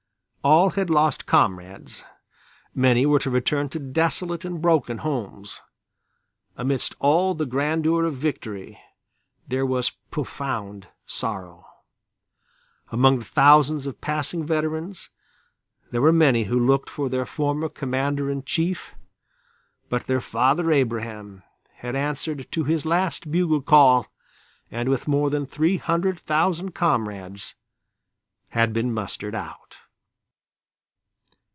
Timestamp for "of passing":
13.85-14.43